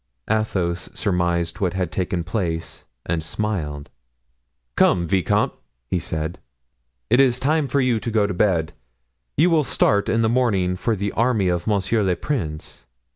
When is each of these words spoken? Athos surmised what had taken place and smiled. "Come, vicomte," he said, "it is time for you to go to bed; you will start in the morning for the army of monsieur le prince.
Athos 0.31 0.89
surmised 0.95 1.59
what 1.59 1.75
had 1.75 1.91
taken 1.91 2.23
place 2.23 2.85
and 3.05 3.21
smiled. 3.21 3.91
"Come, 4.75 5.05
vicomte," 5.05 5.53
he 5.91 5.99
said, 5.99 6.39
"it 7.11 7.19
is 7.19 7.39
time 7.39 7.67
for 7.67 7.79
you 7.79 7.99
to 7.99 8.09
go 8.09 8.25
to 8.25 8.33
bed; 8.33 8.73
you 9.37 9.51
will 9.51 9.63
start 9.63 10.09
in 10.09 10.23
the 10.23 10.27
morning 10.27 10.75
for 10.75 10.95
the 10.95 11.11
army 11.11 11.49
of 11.49 11.67
monsieur 11.67 12.01
le 12.01 12.15
prince. 12.15 12.85